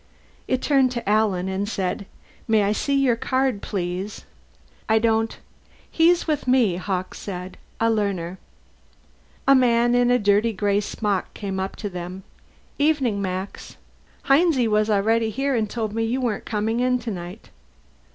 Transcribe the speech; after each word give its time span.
It 0.47 0.63
turned 0.63 0.89
to 0.93 1.07
Alan 1.07 1.47
and 1.47 1.69
said, 1.69 2.07
"May 2.47 2.63
I 2.63 2.71
see 2.71 2.95
your 2.95 3.15
card, 3.15 3.61
please?" 3.61 4.25
"I 4.89 4.97
don't" 4.97 5.37
"He's 5.99 6.25
with 6.25 6.47
me," 6.47 6.77
Hawkes 6.77 7.19
said. 7.19 7.55
"A 7.79 7.87
learner." 7.91 8.39
A 9.47 9.53
man 9.53 9.93
in 9.93 10.09
a 10.09 10.17
dirty 10.17 10.53
gray 10.53 10.79
smock 10.81 11.31
came 11.35 11.59
up 11.59 11.75
to 11.75 11.87
them. 11.87 12.23
"Evening, 12.79 13.21
Max. 13.21 13.77
Hinesy 14.25 14.67
was 14.67 14.87
here 14.87 14.95
already 14.95 15.35
and 15.49 15.69
told 15.69 15.93
me 15.93 16.03
you 16.03 16.19
weren't 16.19 16.45
coming 16.45 16.79
in 16.79 16.97
tonight." 16.97 17.51